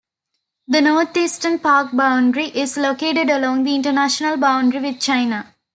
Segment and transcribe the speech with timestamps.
[0.67, 5.53] The northeastern park boundary is located along the international boundary with China.